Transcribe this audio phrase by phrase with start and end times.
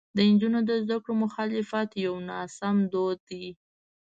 [0.15, 3.45] د نجونو د زده کړو مخالفت یو ناسمو دود دی.